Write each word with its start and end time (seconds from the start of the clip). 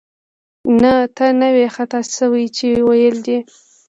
نه، 0.81 0.93
ته 1.15 1.25
نه 1.39 1.47
وې 1.55 1.67
خطا 1.75 1.99
شوې 2.17 2.45
چې 2.57 2.67
ویل 2.87 3.17
دې 3.25 3.39